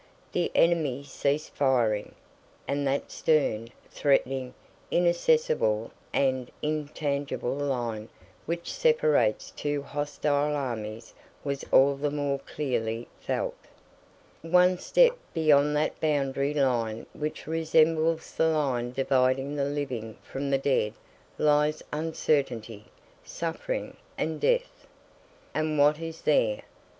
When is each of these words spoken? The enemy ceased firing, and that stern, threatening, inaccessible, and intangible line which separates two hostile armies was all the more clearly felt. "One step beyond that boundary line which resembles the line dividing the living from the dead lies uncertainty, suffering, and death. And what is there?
The 0.31 0.49
enemy 0.55 1.03
ceased 1.03 1.53
firing, 1.53 2.15
and 2.67 2.87
that 2.87 3.11
stern, 3.11 3.67
threatening, 3.91 4.55
inaccessible, 4.89 5.91
and 6.11 6.49
intangible 6.63 7.53
line 7.53 8.09
which 8.47 8.73
separates 8.73 9.51
two 9.51 9.83
hostile 9.83 10.55
armies 10.55 11.13
was 11.43 11.63
all 11.71 11.95
the 11.95 12.09
more 12.09 12.39
clearly 12.39 13.07
felt. 13.19 13.53
"One 14.41 14.79
step 14.79 15.15
beyond 15.35 15.75
that 15.75 15.99
boundary 16.01 16.55
line 16.55 17.05
which 17.13 17.45
resembles 17.45 18.33
the 18.33 18.47
line 18.47 18.93
dividing 18.93 19.55
the 19.55 19.65
living 19.65 20.17
from 20.23 20.49
the 20.49 20.57
dead 20.57 20.93
lies 21.37 21.83
uncertainty, 21.93 22.85
suffering, 23.23 23.95
and 24.17 24.41
death. 24.41 24.87
And 25.53 25.77
what 25.77 25.99
is 25.99 26.23
there? 26.23 26.63